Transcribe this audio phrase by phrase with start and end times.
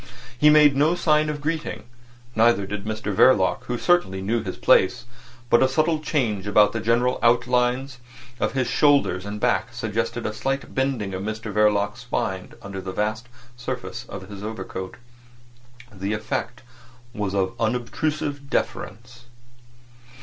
[0.35, 1.83] He made no sign of greeting;
[2.35, 5.05] neither did Mr Verloc, who certainly knew his place;
[5.47, 7.99] but a subtle change about the general outlines
[8.39, 12.91] of his shoulders and back suggested a slight bending of Mr Verloc's spine under the
[12.91, 14.97] vast surface of his overcoat.
[15.93, 16.63] The effect
[17.13, 19.25] was of unobtrusive deference.